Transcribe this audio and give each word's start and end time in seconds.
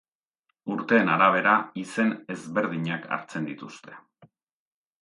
Urteen 0.75 1.11
arabera, 1.17 1.53
izen 1.83 2.17
ezberdinak 2.37 3.07
hartzen 3.19 3.47
dituzte. 3.53 4.05